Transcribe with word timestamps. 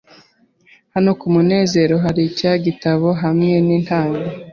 Hano 0.93 1.09
kumeza 1.19 1.77
hari 2.03 2.21
icyayi 2.29 2.57
gito 2.65 2.89
hamwe 3.21 3.53
nintanga. 3.65 4.21